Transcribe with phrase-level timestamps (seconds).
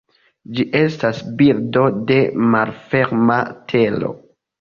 [0.59, 2.17] Ĝi estas birdo de
[2.55, 3.37] malferma
[3.75, 4.11] tero.